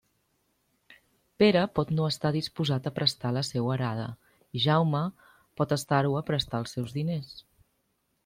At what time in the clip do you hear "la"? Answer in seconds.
3.37-3.43